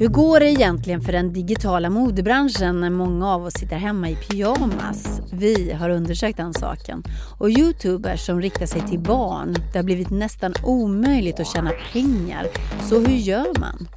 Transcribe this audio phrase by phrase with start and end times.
[0.00, 4.16] Hur går det egentligen för den digitala modebranschen när många av oss sitter hemma i
[4.16, 5.20] pyjamas?
[5.32, 7.02] Vi har undersökt den saken.
[7.38, 12.46] Och youtubers som riktar sig till barn, det har blivit nästan omöjligt att tjäna pengar.
[12.88, 13.88] Så hur gör man?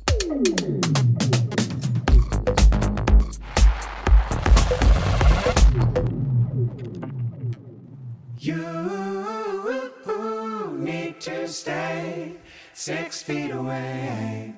[11.47, 12.33] stay
[12.73, 14.53] six feet away,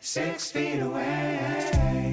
[0.00, 2.12] six feet away.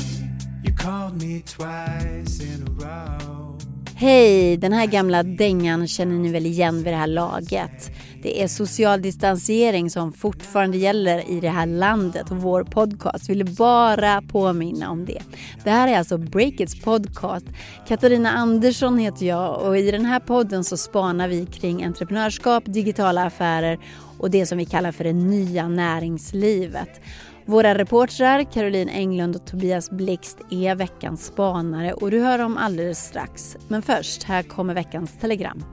[0.63, 3.57] You called me twice in a row.
[3.95, 4.57] Hej!
[4.57, 7.91] Den här gamla dängan känner ni väl igen vid det här laget.
[8.23, 13.45] Det är social distansering som fortfarande gäller i det här landet och vår podcast vill
[13.45, 15.21] bara påminna om det.
[15.63, 17.45] Det här är alltså Breakits podcast.
[17.87, 23.23] Katarina Andersson heter jag och i den här podden så spanar vi kring entreprenörskap, digitala
[23.23, 23.79] affärer
[24.17, 27.01] och det som vi kallar för det nya näringslivet.
[27.49, 32.99] Våra reportrar Caroline Englund och Tobias Blixt är veckans spanare och du hör dem alldeles
[32.99, 33.57] strax.
[33.67, 35.63] Men först, här kommer veckans telegram.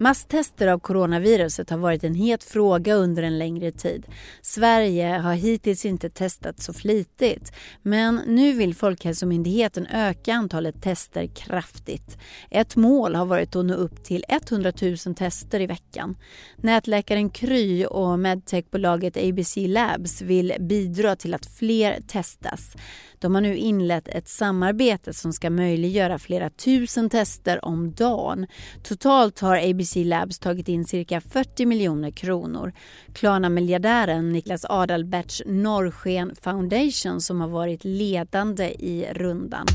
[0.00, 4.06] Masstester av coronaviruset har varit en het fråga under en längre tid.
[4.42, 12.18] Sverige har hittills inte testat så flitigt men nu vill Folkhälsomyndigheten öka antalet tester kraftigt.
[12.50, 14.72] Ett mål har varit att nå upp till 100
[15.06, 16.16] 000 tester i veckan.
[16.56, 22.76] Nätläkaren Kry och medtechbolaget ABC Labs vill bidra till att fler testas.
[23.20, 28.46] De har nu inlett ett samarbete som ska möjliggöra flera tusen tester om dagen.
[28.82, 32.72] Totalt har ABC Labs tagit in cirka 40 miljoner kronor.
[33.12, 39.66] Klarna-miljardären Niklas Adalberts Norrsken Foundation som har varit ledande i rundan.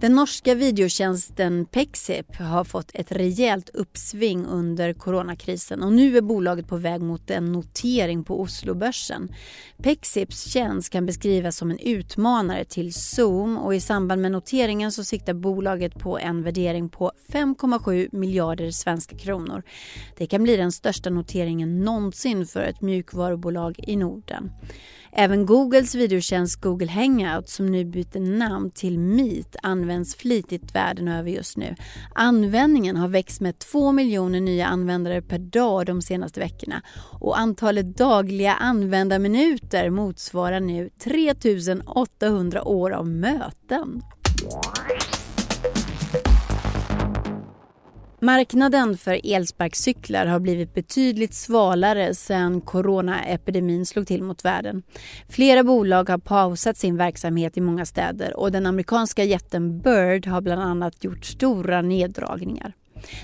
[0.00, 6.68] Den norska videotjänsten Pexip har fått ett rejält uppsving under coronakrisen och nu är bolaget
[6.68, 9.28] på väg mot en notering på Oslobörsen.
[9.76, 15.04] Pexips tjänst kan beskrivas som en utmanare till Zoom och i samband med noteringen så
[15.04, 19.62] siktar bolaget på en värdering på 5,7 miljarder svenska kronor.
[20.16, 24.50] Det kan bli den största noteringen någonsin för ett mjukvarubolag i Norden.
[25.18, 31.30] Även Googles videotjänst Google Hangout som nu byter namn till Meet används flitigt världen över
[31.30, 31.74] just nu.
[32.14, 36.82] Användningen har växt med 2 miljoner nya användare per dag de senaste veckorna
[37.20, 44.02] och antalet dagliga användarminuter motsvarar nu 3800 år av möten.
[48.26, 54.82] Marknaden för elsparkcyklar har blivit betydligt svalare sedan coronaepidemin slog till mot världen.
[55.28, 60.40] Flera bolag har pausat sin verksamhet i många städer och den amerikanska jätten Bird har
[60.40, 62.72] bland annat gjort stora neddragningar.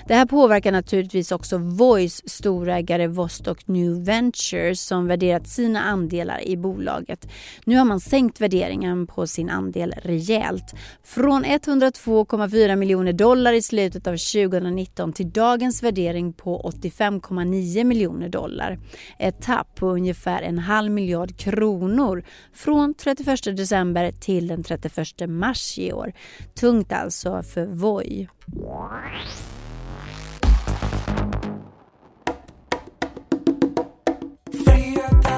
[0.07, 6.57] Det här påverkar naturligtvis också Voice storägare Vostok New Ventures som värderat sina andelar i
[6.57, 7.27] bolaget.
[7.65, 10.75] Nu har man sänkt värderingen på sin andel rejält.
[11.03, 18.79] Från 102,4 miljoner dollar i slutet av 2019 till dagens värdering på 85,9 miljoner dollar.
[19.19, 22.23] Ett tapp på ungefär en halv miljard kronor
[22.53, 26.13] från 31 december till den 31 mars i år.
[26.55, 28.27] Tungt alltså för Voi.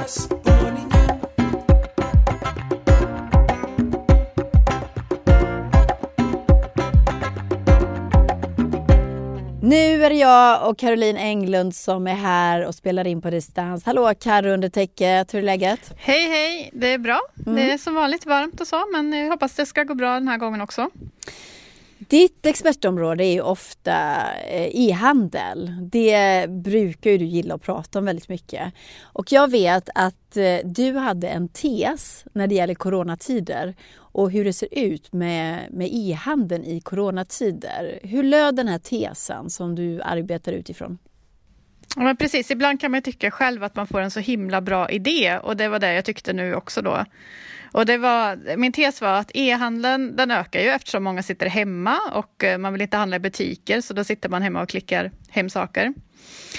[0.06, 0.12] Nu
[10.04, 13.86] är det jag och Caroline Englund som är här och spelar in på distans.
[13.86, 15.94] Hallå Carro under täcket, hur är läget?
[15.98, 17.22] Hej hej, det är bra.
[17.46, 17.56] Mm.
[17.56, 20.28] Det är som vanligt varmt och så men jag hoppas det ska gå bra den
[20.28, 20.90] här gången också.
[22.08, 23.94] Ditt expertområde är ju ofta
[24.34, 25.72] eh, e-handel.
[25.82, 28.74] Det brukar ju du gilla att prata om väldigt mycket.
[29.04, 34.46] Och jag vet att eh, du hade en tes när det gäller coronatider och hur
[34.46, 38.00] det ser ut med, med e-handeln i coronatider.
[38.04, 40.98] Hur löd den här tesen som du arbetar utifrån?
[41.96, 44.90] Ja, men precis, ibland kan man tycka själv att man får en så himla bra
[44.90, 47.06] idé och det var det jag tyckte nu också då.
[47.76, 52.00] Och det var, min tes var att e-handeln den ökar ju eftersom många sitter hemma
[52.12, 55.12] och eh, man vill inte handla i butiker så då sitter man hemma och klickar
[55.30, 55.94] hem saker.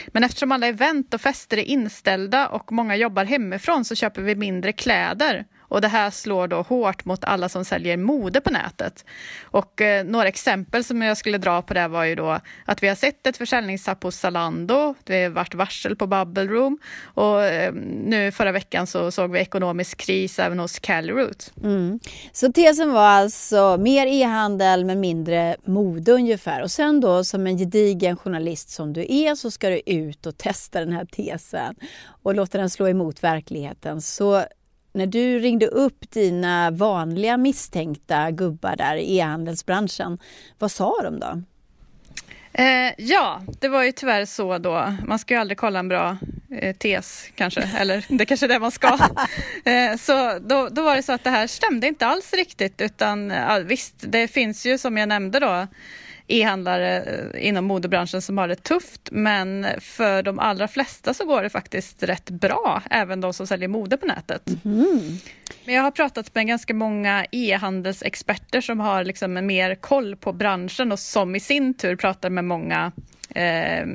[0.07, 4.35] Men eftersom alla event och fester är inställda och många jobbar hemifrån så köper vi
[4.35, 9.05] mindre kläder och det här slår då hårt mot alla som säljer mode på nätet.
[9.43, 12.89] Och eh, några exempel som jag skulle dra på det var ju då att vi
[12.89, 17.73] har sett ett försäljningstapp hos Zalando, det har varit varsel på Bubble Room och eh,
[18.05, 21.53] nu förra veckan så såg vi ekonomisk kris även hos Caliroot.
[21.63, 22.01] Mm.
[22.33, 26.62] Så tesen var alltså mer e-handel men mindre mode ungefär.
[26.62, 30.39] Och sen då som en gedigen journalist som du är så ska du ut och
[30.39, 31.75] testa den här tesen
[32.23, 34.03] och låta den slå emot verkligheten.
[34.03, 34.45] Så
[34.97, 40.19] när du ringde upp dina vanliga misstänkta gubbar där i e-handelsbranschen,
[40.59, 41.43] vad sa de då?
[42.53, 44.95] Eh, ja, det var ju tyvärr så då.
[45.05, 46.17] Man ska ju aldrig kolla en bra
[46.51, 48.89] eh, tes kanske, eller det kanske är det man ska.
[49.65, 53.31] eh, så då, då var det så att det här stämde inte alls riktigt utan
[53.31, 55.67] ja, visst, det finns ju som jag nämnde då
[56.28, 61.43] e-handlare eh, inom modebranschen som har det tufft men för de allra flesta så går
[61.43, 64.64] det faktiskt rätt bra, även de som säljer mode på nätet.
[64.64, 65.19] Mm.
[65.64, 70.93] Men jag har pratat med ganska många e-handelsexperter som har liksom mer koll på branschen
[70.93, 72.93] och som i sin tur pratar med många
[73.28, 73.87] eh,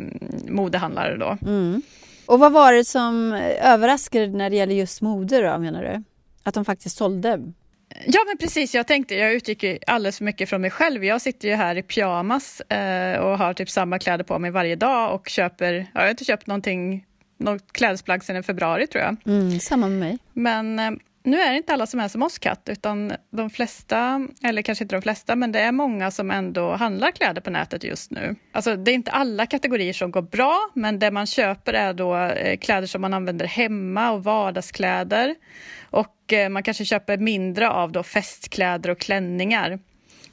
[0.47, 1.17] modehandlare.
[1.17, 1.37] Då.
[1.41, 1.81] Mm.
[2.25, 6.03] Och vad var det som överraskade när det gäller just mode då, menar du?
[6.43, 7.53] Att de faktiskt sålde
[8.05, 11.05] Ja men precis, jag tänkte, jag utgick ju alldeles för mycket från mig själv.
[11.05, 14.75] Jag sitter ju här i pyjamas eh, och har typ samma kläder på mig varje
[14.75, 17.05] dag och köper, ja, jag har inte köpt någonting,
[17.37, 19.17] något klädesplagg sedan i februari tror jag.
[19.25, 20.17] Mm, samma med mig.
[20.33, 20.91] Men eh,
[21.23, 24.83] nu är det inte alla som är som oss Katt, utan de flesta, eller kanske
[24.83, 28.35] inte de flesta, men det är många som ändå handlar kläder på nätet just nu.
[28.51, 32.17] Alltså det är inte alla kategorier som går bra, men det man köper är då
[32.17, 35.35] eh, kläder som man använder hemma och vardagskläder.
[35.89, 39.79] Och eh, man kanske köper mindre av då festkläder och klänningar.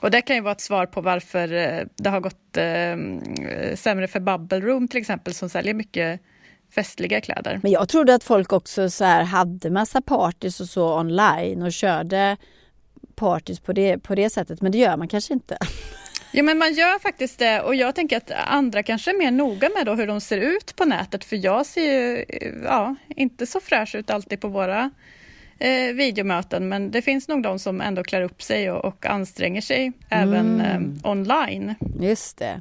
[0.00, 3.76] Och det kan ju vara ett svar på varför eh, det har gått mm, eh,
[3.76, 6.20] sämre för Bubble Room till exempel som säljer mycket
[6.70, 7.61] festliga kläder.
[7.62, 11.73] Men jag trodde att folk också så här hade massa parties och så online och
[11.73, 12.37] körde
[13.15, 15.59] parties på det, på det sättet, men det gör man kanske inte.
[16.32, 19.70] Jo men man gör faktiskt det och jag tänker att andra kanske är mer noga
[19.76, 22.25] med då hur de ser ut på nätet för jag ser ju
[22.65, 24.91] ja, inte så fräsch ut alltid på våra
[25.58, 29.60] eh, videomöten men det finns nog de som ändå klär upp sig och, och anstränger
[29.60, 30.99] sig även mm.
[31.05, 31.75] eh, online.
[32.00, 32.60] Just det.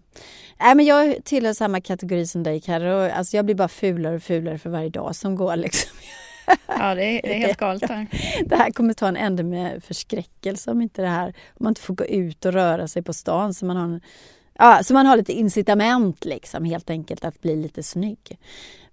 [0.59, 3.11] Äh, men jag tillhör samma kategori som dig Carro.
[3.11, 5.55] Alltså, jag blir bara fulare och fulare för varje dag som går.
[5.67, 5.97] Liksom.
[6.67, 7.89] Ja, det är, det är helt galet.
[7.89, 8.07] Här.
[8.45, 11.81] Det här kommer ta en ände med förskräckelse om inte det här, om man inte
[11.81, 14.01] får gå ut och röra sig på stan så man har,
[14.53, 18.37] ja, så man har lite incitament liksom helt enkelt att bli lite snygg.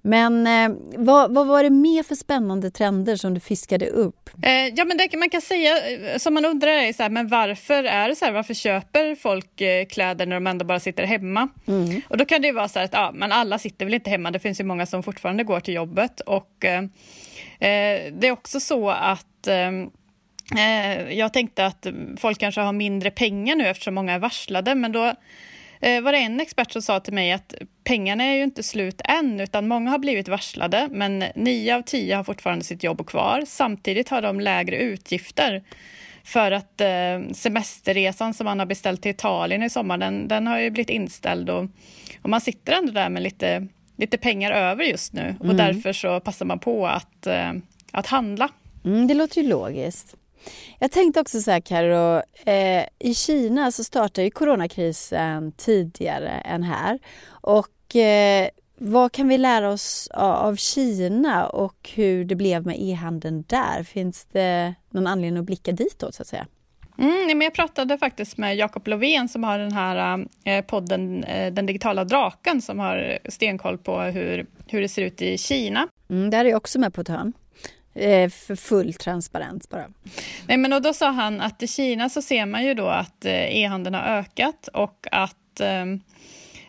[0.06, 4.30] Men eh, vad, vad, var det mer för spännande trender som du fiskade upp?
[4.42, 7.28] Eh, ja, men det man kan säga, eh, som man undrar är så här, men
[7.28, 11.04] varför är det så här, varför köper folk eh, kläder när de ändå bara sitter
[11.04, 11.48] hemma?
[11.66, 12.02] Mm.
[12.08, 14.10] Och då kan det ju vara så här att ja, men alla sitter väl inte
[14.10, 16.82] hemma, det finns ju många som fortfarande går till jobbet och eh,
[17.60, 19.26] eh, det är också så att
[21.10, 21.86] jag tänkte att
[22.16, 25.14] folk kanske har mindre pengar nu eftersom många är varslade, men då
[26.02, 27.54] var det en expert som sa till mig att
[27.84, 32.16] pengarna är ju inte slut än, utan många har blivit varslade, men nio av tio
[32.16, 33.42] har fortfarande sitt jobb kvar.
[33.46, 35.62] Samtidigt har de lägre utgifter
[36.24, 40.58] för att eh, semesterresan som man har beställt till Italien i sommar, den, den har
[40.58, 41.64] ju blivit inställd och,
[42.22, 43.66] och man sitter ändå där med lite,
[43.96, 45.56] lite pengar över just nu och mm.
[45.56, 47.52] därför så passar man på att, eh,
[47.92, 48.48] att handla.
[48.84, 50.16] Mm, det låter ju logiskt.
[50.78, 56.62] Jag tänkte också så här Karo, eh, i Kina så startade ju coronakrisen tidigare än
[56.62, 56.98] här.
[57.26, 58.48] Och eh,
[58.78, 63.82] vad kan vi lära oss av Kina och hur det blev med e-handeln där?
[63.82, 66.46] Finns det någon anledning att blicka ditåt så att säga?
[66.98, 71.52] Mm, men jag pratade faktiskt med Jakob Lovén som har den här eh, podden eh,
[71.52, 75.88] Den digitala draken som har stenkoll på hur, hur det ser ut i Kina.
[76.10, 77.32] Mm, där är jag också med på ett hörn.
[77.94, 79.86] Eh, för full transparens bara.
[80.48, 83.24] Nej, men och då sa han att i Kina så ser man ju då att
[83.24, 86.00] eh, e-handeln har ökat och att ehm,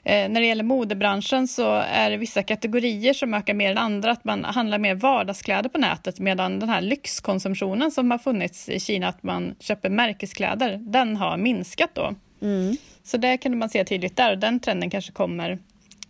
[0.03, 4.11] eh, när det gäller modebranschen så är det vissa kategorier som ökar mer än andra,
[4.11, 8.79] att man handlar mer vardagskläder på nätet medan den här lyxkonsumtionen som har funnits i
[8.79, 12.15] Kina, att man köper märkeskläder, den har minskat då.
[12.41, 12.77] Mm.
[13.03, 15.59] Så det kan man se tydligt där och den trenden kanske kommer,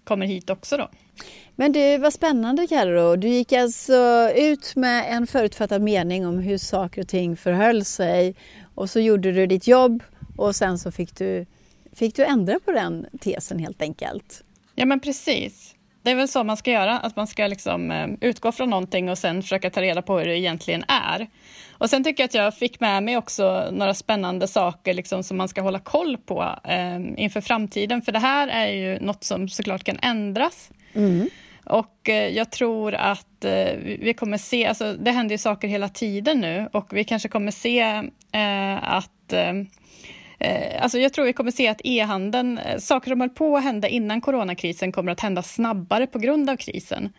[0.03, 0.89] kommer hit också då.
[1.55, 3.15] Men det var spännande Carro.
[3.15, 8.35] Du gick alltså ut med en förutfattad mening om hur saker och ting förhöll sig
[8.75, 10.03] och så gjorde du ditt jobb
[10.37, 11.45] och sen så fick du,
[11.93, 14.43] fick du ändra på den tesen helt enkelt.
[14.75, 15.75] Ja men precis.
[16.01, 19.09] Det är väl så man ska göra, att man ska liksom, eh, utgå från någonting
[19.09, 21.27] och sen försöka ta reda på hur det egentligen är.
[21.71, 25.37] Och sen tycker jag att jag fick med mig också några spännande saker liksom, som
[25.37, 29.49] man ska hålla koll på eh, inför framtiden, för det här är ju något som
[29.49, 30.69] såklart kan ändras.
[30.93, 31.29] Mm.
[31.65, 35.89] Och eh, jag tror att eh, vi kommer se, alltså det händer ju saker hela
[35.89, 37.79] tiden nu och vi kanske kommer se
[38.31, 39.11] eh, att
[40.79, 44.21] Alltså jag tror vi kommer se att e-handeln, saker som höll på att hända innan
[44.21, 47.13] coronakrisen kommer att hända snabbare på grund av krisen.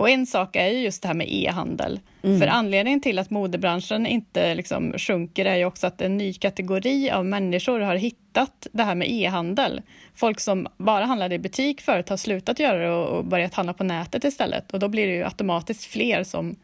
[0.00, 2.00] Och en sak är ju just det här med e-handel.
[2.22, 2.40] Mm.
[2.40, 7.10] För anledningen till att modebranschen inte liksom sjunker är ju också att en ny kategori
[7.10, 9.82] av människor har hittat det här med e-handel.
[10.14, 13.84] Folk som bara handlade i butik förut har slutat göra det och börjat handla på
[13.84, 14.72] nätet istället.
[14.72, 16.56] Och då blir det ju automatiskt fler som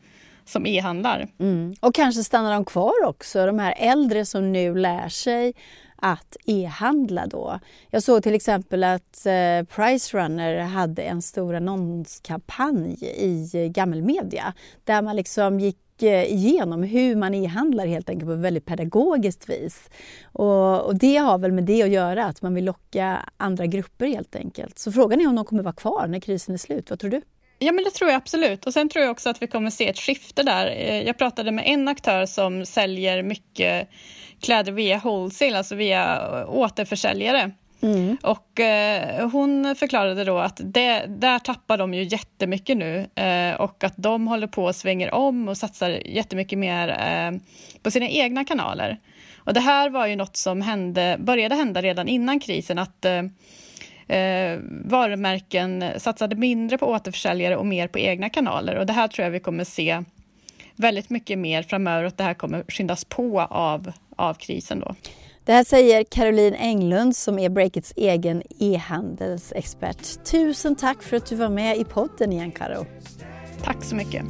[0.44, 1.28] som e-handlar.
[1.38, 1.74] Mm.
[1.80, 5.54] Och kanske stannar de kvar också, de här äldre som nu lär sig
[5.96, 7.60] att e-handla då.
[7.90, 14.54] Jag såg till exempel att eh, Price Runner hade en stor annonskampanj i eh, gammelmedia
[14.84, 19.48] där man liksom gick eh, igenom hur man e-handlar helt enkelt på ett väldigt pedagogiskt
[19.48, 19.90] vis.
[20.32, 24.06] Och, och, det har väl med det att göra, att man vill locka andra grupper
[24.06, 24.78] helt enkelt.
[24.78, 26.90] Så frågan är om de kommer vara kvar när krisen är slut.
[26.90, 27.22] Vad tror du?
[27.58, 28.66] Ja, men det tror jag absolut.
[28.66, 30.66] Och sen tror jag också att vi kommer se ett skifte där.
[30.66, 33.88] Eh, jag pratade med en aktör som säljer mycket
[34.40, 37.50] kläder via wholesale, alltså via återförsäljare.
[37.80, 38.16] Mm.
[38.22, 43.84] Och eh, hon förklarade då att det, där tappar de ju jättemycket nu eh, och
[43.84, 47.40] att de håller på och svänger om och satsar jättemycket mer eh,
[47.82, 48.98] på sina egna kanaler.
[49.36, 53.22] Och det här var ju något som hände, började hända redan innan krisen, att eh,
[54.18, 58.76] eh, varumärken satsade mindre på återförsäljare och mer på egna kanaler.
[58.76, 60.02] Och det här tror jag vi kommer se
[60.76, 64.80] väldigt mycket mer framöver och att det här kommer skyndas på av, av krisen.
[64.80, 64.94] Då.
[65.44, 70.24] Det här säger Caroline Englund som är Breakits egen e-handelsexpert.
[70.24, 72.86] Tusen tack för att du var med i podden igen Karo.
[73.62, 74.24] Tack så mycket.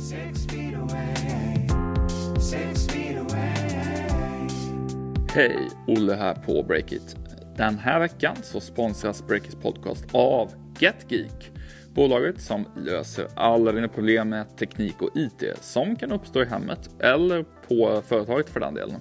[5.35, 7.17] Hej, Olle här på Breakit.
[7.57, 11.51] Den här veckan så sponsras Breakits podcast av GetGeek.
[11.95, 16.91] Bolaget som löser alla dina problem med teknik och IT som kan uppstå i hemmet
[17.01, 19.01] eller på företaget för den delen.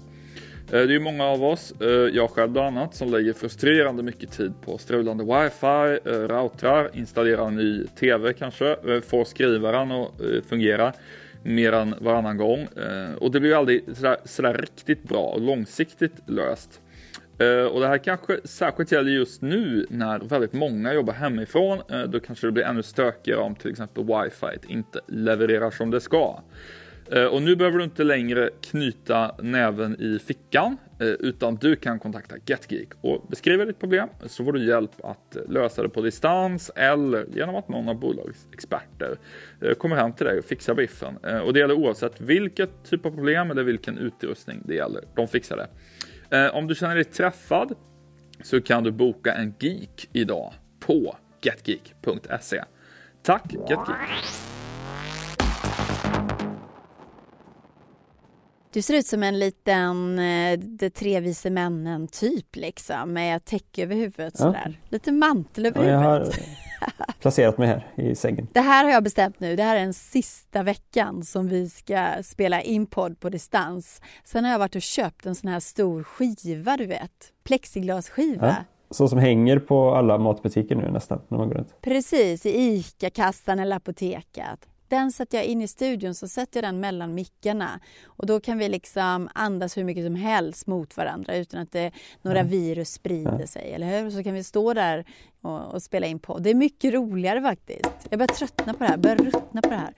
[0.67, 4.03] Eh, det är ju många av oss, eh, jag själv bland annat, som lägger frustrerande
[4.03, 10.11] mycket tid på strulande wifi, eh, routrar, installera ny TV kanske, få skrivaren att
[10.49, 10.93] fungera
[11.43, 12.67] mer än varannan gång.
[13.17, 16.81] Och det blir ju aldrig sådär, sådär riktigt bra och långsiktigt löst.
[17.71, 21.81] Och det här kanske särskilt gäller just nu när väldigt många jobbar hemifrån.
[22.07, 26.39] Då kanske det blir ännu stökigare om till exempel wifi inte levererar som det ska.
[27.13, 32.35] Uh, och nu behöver du inte längre knyta näven i fickan utan du kan kontakta
[32.45, 37.25] GetGeek och beskriva ditt problem så får du hjälp att lösa det på distans eller
[37.33, 39.17] genom att någon av bolagets experter
[39.77, 41.17] kommer hem till dig och fixar biffen.
[41.17, 45.03] Och det gäller oavsett vilket typ av problem eller vilken utrustning det gäller.
[45.15, 45.67] De fixar det.
[46.29, 47.75] Eh, om du känner dig träffad
[48.43, 52.63] så kan du boka en geek idag på getgeek.se.
[53.23, 54.54] Tack GetGeek!
[58.75, 63.83] Du ser ut som en liten eh, De tre vise männen typ liksom med täcke
[63.83, 64.45] över huvudet ja.
[64.45, 64.79] sådär.
[64.89, 66.39] Lite mantel över ja, huvudet.
[67.21, 68.47] placerat mig här i sängen.
[68.53, 69.55] Det här har jag bestämt nu.
[69.55, 74.01] Det här är den sista veckan som vi ska spela in podd på distans.
[74.23, 77.33] Sen har jag varit och köpt en sån här stor skiva, du vet.
[77.43, 78.47] Plexiglasskiva.
[78.47, 78.55] Ja,
[78.89, 81.81] så som hänger på alla matbutiker nu nästan när man går runt.
[81.81, 84.67] Precis, i ICA-kassan eller apoteket.
[84.87, 87.79] Den sätter jag in i studion, så sätter jag den mellan mickarna.
[88.05, 91.91] Och då kan vi liksom andas hur mycket som helst mot varandra utan att det,
[92.21, 92.51] några mm.
[92.51, 94.11] virus sprider sig, eller hur?
[94.11, 95.05] Så kan vi stå där
[95.41, 96.37] och, och spela in på.
[96.37, 97.89] Det är mycket roligare faktiskt.
[98.09, 99.93] Jag börjar tröttna på det här, börjar ruttna på det här.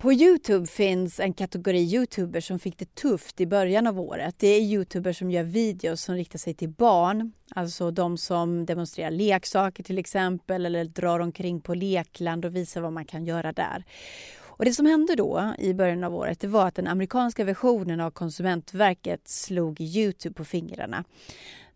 [0.00, 4.34] På Youtube finns en kategori youtubers som fick det tufft i början av året.
[4.38, 7.32] Det är youtubers som gör videos som riktar sig till barn.
[7.54, 12.92] Alltså de som demonstrerar leksaker till exempel eller drar omkring på lekland och visar vad
[12.92, 13.84] man kan göra där.
[14.42, 18.00] Och det som hände då i början av året det var att den amerikanska versionen
[18.00, 21.04] av Konsumentverket slog Youtube på fingrarna.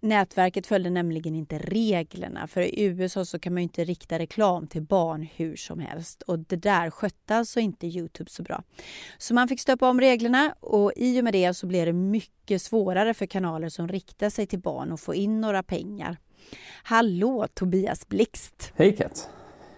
[0.05, 4.83] Nätverket följde nämligen inte reglerna för i USA så kan man inte rikta reklam till
[4.83, 8.63] barn hur som helst och det där skötte alltså inte Youtube så bra.
[9.19, 12.63] Så man fick stöpa om reglerna och i och med det så blev det mycket
[12.63, 16.17] svårare för kanaler som riktar sig till barn att få in några pengar.
[16.83, 18.73] Hallå Tobias Blixt!
[18.77, 19.29] Hej Kat!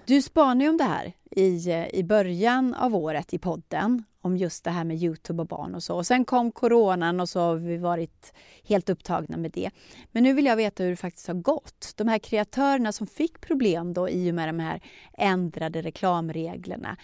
[0.07, 4.65] Du spanade om det här i, eh, i början av året i podden om just
[4.65, 5.97] det här med Youtube och barn och så.
[5.97, 8.33] Och sen kom coronan och så har vi varit
[8.65, 9.71] helt upptagna med det.
[10.13, 11.93] Men nu vill jag veta hur det faktiskt har gått.
[11.97, 14.81] De här kreatörerna som fick problem då i och med de här
[15.13, 16.97] ändrade reklamreglerna.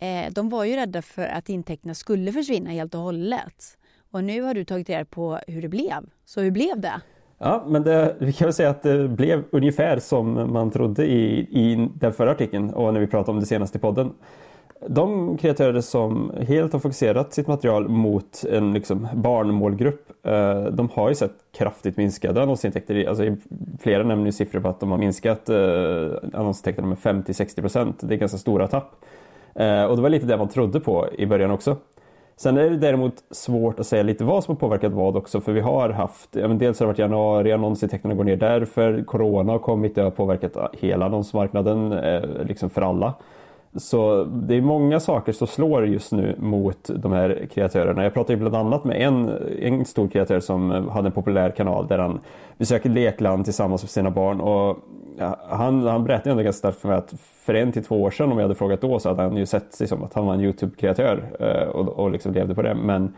[0.00, 3.78] Eh, de var ju rädda för att intäkterna skulle försvinna helt och hållet.
[4.10, 6.10] Och nu har du tagit reda på hur det blev.
[6.24, 7.00] Så hur blev det?
[7.38, 11.38] Ja, men det, vi kan väl säga att det blev ungefär som man trodde i,
[11.40, 14.12] i den förra artikeln och när vi pratade om det senaste i podden.
[14.86, 21.08] De kreatörer som helt har fokuserat sitt material mot en liksom barnmålgrupp, eh, de har
[21.08, 23.08] ju sett kraftigt minskade annonsintäkter.
[23.08, 23.36] Alltså,
[23.80, 27.96] flera nämner ju siffror på att de har minskat eh, annonsintäkterna med 50-60 procent.
[28.00, 28.94] Det är ganska stora tapp.
[29.54, 31.76] Eh, och det var lite det man trodde på i början också.
[32.38, 35.52] Sen är det däremot svårt att säga lite vad som har påverkat vad också för
[35.52, 39.52] vi har haft, ja, men dels har det varit januari, annonsintäkterna går ner därför, Corona
[39.52, 43.14] har kommit, det har påverkat hela annonsmarknaden eh, liksom för alla.
[43.74, 48.02] Så det är många saker som slår just nu mot de här kreatörerna.
[48.02, 49.30] Jag pratade bland annat med en,
[49.60, 52.20] en stor kreatör som hade en populär kanal där han
[52.58, 54.40] besöker lekland tillsammans med sina barn.
[54.40, 54.78] Och
[55.48, 58.32] han, han berättade ändå ganska starkt för mig att för en till två år sedan
[58.32, 60.34] om jag hade frågat då så hade han ju sett sig som att han var
[60.34, 62.74] en Youtube-kreatör eh, och, och liksom levde på det.
[62.74, 63.14] Men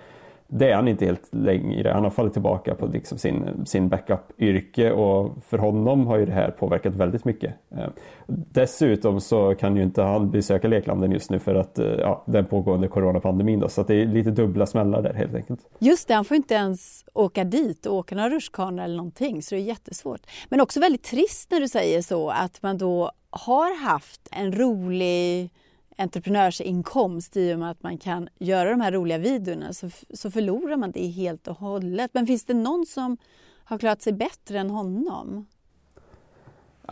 [0.52, 1.90] det är han inte helt längre.
[1.90, 6.32] Han har fallit tillbaka på liksom sin, sin backup-yrke och för honom har ju det
[6.32, 7.54] här påverkat väldigt mycket.
[7.70, 7.88] Eh,
[8.26, 12.46] dessutom så kan ju inte han besöka leklanden just nu för att eh, ja, den
[12.46, 15.60] pågående coronapandemin då, så att det är lite dubbla smällar där helt enkelt.
[15.78, 19.54] Just det, han får inte ens åka dit och åka några rutschkanor eller någonting så
[19.54, 20.20] det är jättesvårt.
[20.48, 25.50] Men också väldigt trist när du säger så att man då har haft en rolig
[26.00, 30.76] entreprenörsinkomst i och med att man kan göra de här roliga videorna så, så förlorar
[30.76, 32.10] man det helt och hållet.
[32.14, 33.16] Men finns det någon som
[33.64, 35.46] har klarat sig bättre än honom?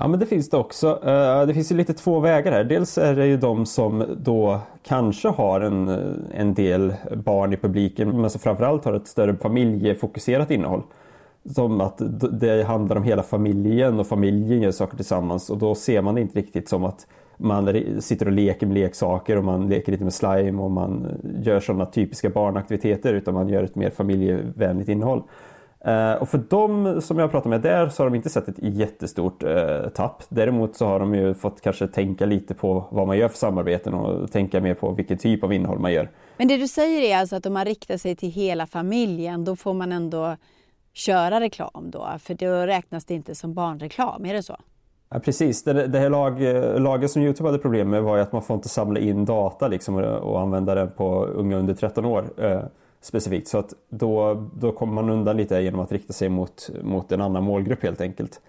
[0.00, 1.00] Ja men det finns det också.
[1.04, 2.64] Eh, det finns ju lite två vägar här.
[2.64, 7.56] Dels är det ju de som då kanske har en, eh, en del barn i
[7.56, 10.82] publiken men som framförallt har ett större familjefokuserat innehåll.
[11.54, 12.00] Som att
[12.40, 16.20] det handlar om hela familjen och familjen gör saker tillsammans och då ser man det
[16.20, 17.06] inte riktigt som att
[17.38, 21.60] man sitter och leker med leksaker och man leker lite med slime och man gör
[21.60, 25.22] sådana typiska barnaktiviteter utan man gör ett mer familjevänligt innehåll.
[25.86, 28.58] Uh, och för dem som jag pratar med där så har de inte sett ett
[28.58, 30.22] jättestort uh, tapp.
[30.28, 33.94] Däremot så har de ju fått kanske tänka lite på vad man gör för samarbeten
[33.94, 36.08] och tänka mer på vilken typ av innehåll man gör.
[36.36, 39.56] Men det du säger är alltså att om man riktar sig till hela familjen då
[39.56, 40.36] får man ändå
[40.92, 42.08] köra reklam då?
[42.18, 44.56] För då räknas det inte som barnreklam, är det så?
[45.10, 46.40] Ja, precis, det, det här lag,
[46.80, 49.68] lagen som Youtube hade problem med var ju att man får inte samla in data
[49.68, 52.60] liksom, och, och använda den på unga under 13 år eh,
[53.00, 53.48] specifikt.
[53.48, 57.20] Så att då, då kommer man undan lite genom att rikta sig mot, mot en
[57.20, 58.40] annan målgrupp helt enkelt.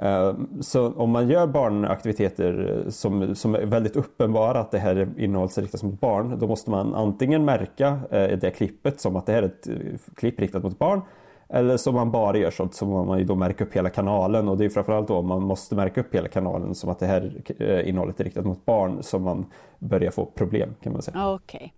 [0.00, 5.08] Eh, så om man gör barnaktiviteter eh, som, som är väldigt uppenbara att det här
[5.18, 9.32] innehållet riktas mot barn, då måste man antingen märka eh, det klippet som att det
[9.32, 9.74] här är ett eh,
[10.14, 11.00] klipp riktat mot barn
[11.48, 14.56] eller som man bara gör sånt så man ju då märka upp hela kanalen och
[14.58, 17.88] det är framförallt då man måste märka upp hela kanalen som att det här eh,
[17.88, 19.46] innehållet är riktat mot barn som man
[19.78, 21.28] börjar få problem kan man säga.
[21.28, 21.56] Okej.
[21.56, 21.70] Okay.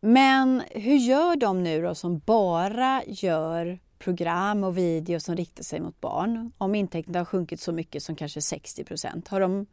[0.00, 5.80] Men hur gör de nu då som bara gör program och video som riktar sig
[5.80, 6.52] mot barn?
[6.58, 9.66] Om intäkterna har sjunkit så mycket som kanske 60 procent, har de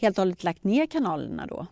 [0.00, 1.66] helt och hållet lagt ner kanalerna då?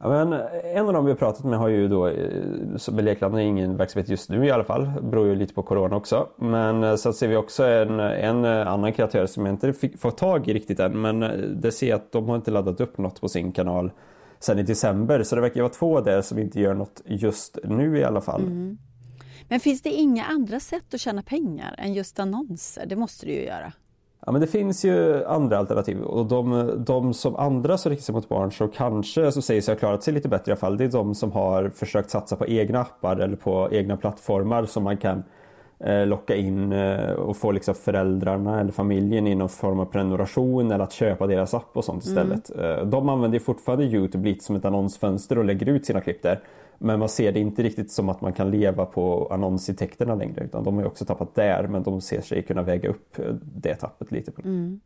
[0.00, 2.98] Ja, men eh, en av dem vi har pratat med har ju då, eh, som
[2.98, 6.28] Lekland ingen verksamhet just nu i alla fall, beror ju lite på Corona också.
[6.36, 10.18] Men sen så ser vi också en, en annan kreatör som jag inte fick fått
[10.18, 11.20] tag i riktigt än, men
[11.60, 13.90] det ser jag att de har inte laddat upp något på sin kanal
[14.40, 15.22] sen i december.
[15.22, 18.42] Så det verkar vara två där som inte gör något just nu i alla fall.
[18.42, 18.78] Mm.
[19.48, 22.86] Men finns det inga andra sätt att tjäna pengar än just annonser?
[22.86, 23.72] Det måste du ju göra.
[24.28, 28.14] Ja men det finns ju andra alternativ och de, de som andra som riktar sig
[28.14, 30.76] mot barn som kanske som säger sig ha klarat sig lite bättre i alla fall
[30.76, 34.84] det är de som har försökt satsa på egna appar eller på egna plattformar som
[34.84, 35.22] man kan
[35.78, 40.70] eh, locka in eh, och få liksom föräldrarna eller familjen i någon form av prenumeration
[40.70, 42.50] eller att köpa deras app och sånt istället.
[42.50, 42.78] Mm.
[42.78, 46.40] Eh, de använder fortfarande Youtube lite som ett annonsfönster och lägger ut sina klipp där.
[46.78, 50.64] Men man ser det inte riktigt som att man kan leva på annonsintäkterna längre utan
[50.64, 54.12] de har också tappat där men de ser sig kunna väga upp eh, det tappet
[54.12, 54.32] lite.
[54.44, 54.80] Mm.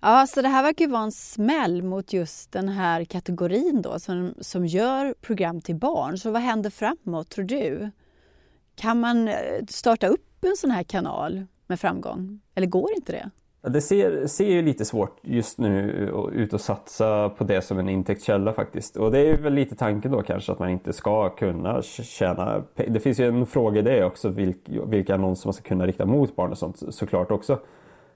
[0.00, 3.98] Ja, så det här verkar ju vara en smäll mot just den här kategorin då
[3.98, 6.18] som, som gör program till barn.
[6.18, 7.90] Så vad händer framåt tror du?
[8.74, 9.34] Kan man eh,
[9.68, 12.40] starta upp en sån här kanal med framgång?
[12.54, 13.30] Eller går inte det?
[13.62, 15.90] Det ser, ser ju lite svårt just nu
[16.32, 18.96] ut att satsa på det som en intäktskälla faktiskt.
[18.96, 23.00] Och det är väl lite tanken då kanske att man inte ska kunna tjäna Det
[23.00, 26.36] finns ju en fråga i det också vilka, vilka annonser man ska kunna rikta mot
[26.36, 27.58] barn och sånt såklart också.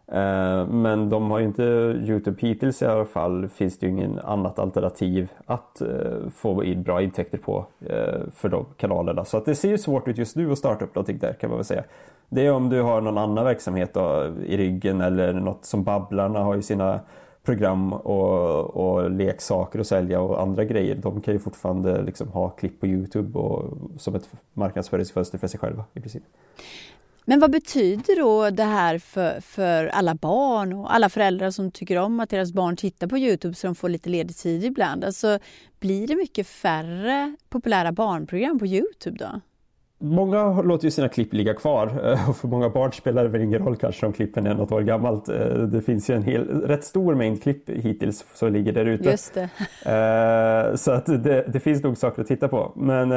[0.07, 1.63] Eh, men de har ju inte
[2.07, 6.83] Youtube hittills i alla fall finns det ju ingen annat alternativ att eh, få in
[6.83, 9.25] bra intäkter på eh, för de kanalerna.
[9.25, 11.51] Så att det ser ju svårt ut just nu att starta upp någonting där kan
[11.51, 11.85] man väl säga.
[12.29, 16.39] Det är om du har någon annan verksamhet då, i ryggen eller något som Babblarna
[16.39, 17.01] har ju sina
[17.45, 20.95] program och, och leksaker att sälja och andra grejer.
[20.95, 25.61] De kan ju fortfarande liksom ha klipp på Youtube och, som ett marknadsföringsfönster för sig
[25.61, 26.23] själva i princip.
[27.25, 31.99] Men vad betyder då det här för, för alla barn och alla föräldrar som tycker
[31.99, 35.05] om att deras barn tittar på Youtube så de får lite ledig tid ibland?
[35.05, 35.39] Alltså,
[35.81, 39.41] blir det mycket färre populära barnprogram på Youtube då?
[40.05, 43.41] Många låter ju sina klipp ligga kvar eh, och för många barn spelar det väl
[43.41, 45.29] ingen roll kanske om klippen är något år gammalt.
[45.29, 49.11] Eh, det finns ju en hel, rätt stor mängd klipp hittills som ligger där ute.
[49.11, 49.49] Just det.
[49.85, 52.73] Eh, så att det, det, finns nog saker att titta på.
[52.77, 53.09] Men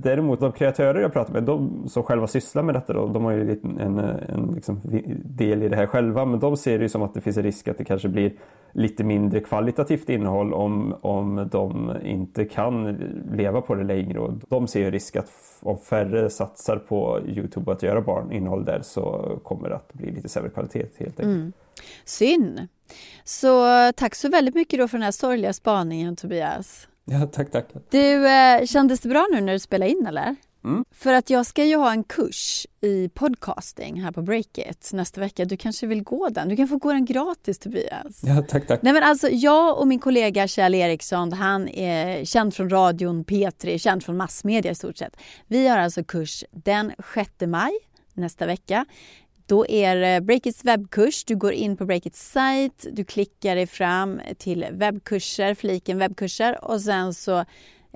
[0.00, 3.32] däremot de kreatörer jag pratar med, de som själva sysslar med detta då, de har
[3.32, 4.80] ju en, en liksom
[5.24, 7.42] del i det här själva men de ser det ju som att det finns en
[7.42, 8.32] risk att det kanske blir
[8.72, 12.96] lite mindre kvalitativt innehåll om, om de inte kan
[13.32, 14.18] leva på det längre.
[14.18, 15.30] Och de ser ju risk att
[15.60, 20.28] om färre satsar på Youtube att göra barninnehåll där så kommer det att bli lite
[20.28, 21.20] sämre kvalitet helt enkelt.
[21.20, 21.52] Mm.
[22.04, 22.68] Synd.
[23.24, 26.88] Så tack så väldigt mycket då för den här sorgliga spaningen Tobias.
[27.04, 27.66] Ja, tack, tack.
[27.90, 30.36] Du, eh, kändes det bra nu när du spelade in eller?
[30.66, 30.84] Mm.
[30.90, 35.44] För att jag ska ju ha en kurs i podcasting här på Breakit nästa vecka.
[35.44, 36.48] Du kanske vill gå den?
[36.48, 38.20] Du kan få gå den gratis Tobias.
[38.22, 38.82] Ja, tack, tack.
[38.82, 43.78] Nej, men alltså, jag och min kollega Kjell Eriksson, han är känd från radion, P3,
[43.78, 45.16] känd från massmedia i stort sett.
[45.46, 47.72] Vi har alltså kurs den 6 maj
[48.14, 48.86] nästa vecka.
[49.46, 51.24] Då är det Breakits webbkurs.
[51.24, 56.80] Du går in på Breakits sajt, du klickar dig fram till webbkurser, fliken webbkurser och
[56.80, 57.44] sen så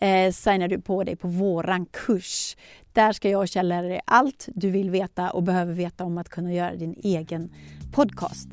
[0.00, 2.56] eh, signar du på dig på våran kurs.
[2.92, 6.18] Där ska jag och Kjell lära dig allt du vill veta och behöver veta om
[6.18, 7.50] att kunna göra din egen
[7.92, 8.48] podcast.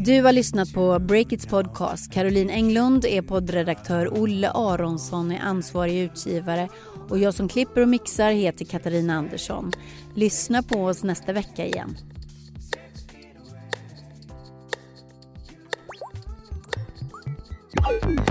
[0.00, 2.12] Du har lyssnat på Breakits podcast.
[2.12, 4.22] Caroline Englund är poddredaktör.
[4.22, 6.68] Olle Aronsson är ansvarig utgivare
[7.08, 9.72] och jag som klipper och mixar heter Katarina Andersson.
[10.14, 11.96] Lyssna på oss nästa vecka igen.
[17.76, 18.27] Bye.